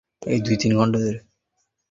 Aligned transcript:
সবাই 0.21 0.39
চোখ 0.61 0.71
বন্ধ 0.79 0.93
করো। 1.03 1.19